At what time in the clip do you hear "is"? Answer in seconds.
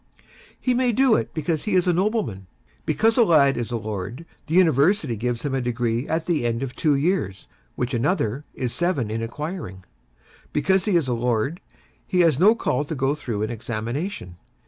1.75-1.87, 3.55-3.71, 8.55-8.73, 10.95-11.07